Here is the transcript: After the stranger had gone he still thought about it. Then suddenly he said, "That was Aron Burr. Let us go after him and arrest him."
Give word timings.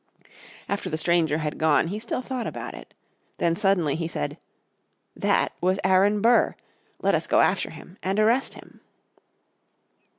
After 0.67 0.89
the 0.89 0.97
stranger 0.97 1.37
had 1.37 1.59
gone 1.59 1.89
he 1.89 1.99
still 1.99 2.23
thought 2.23 2.47
about 2.47 2.73
it. 2.73 2.95
Then 3.37 3.55
suddenly 3.55 3.93
he 3.93 4.07
said, 4.07 4.39
"That 5.15 5.51
was 5.61 5.79
Aron 5.83 6.21
Burr. 6.21 6.55
Let 7.03 7.13
us 7.13 7.27
go 7.27 7.39
after 7.39 7.69
him 7.69 7.99
and 8.01 8.19
arrest 8.19 8.55
him." 8.55 8.81